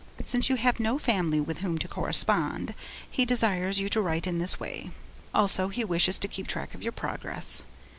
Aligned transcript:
Since 0.23 0.49
you 0.49 0.55
have 0.55 0.79
no 0.79 0.97
family 0.97 1.39
with 1.39 1.59
whom 1.59 1.77
to 1.77 1.87
correspond, 1.87 2.73
he 3.07 3.23
desires 3.23 3.79
you 3.79 3.87
to 3.89 4.01
write 4.01 4.25
in 4.25 4.39
this 4.39 4.59
way; 4.59 4.89
also, 5.31 5.67
he 5.67 5.83
wishes 5.83 6.17
to 6.17 6.27
keep 6.27 6.47
track 6.47 6.73
of 6.73 6.81
your 6.81 6.91
progress. 6.91 7.61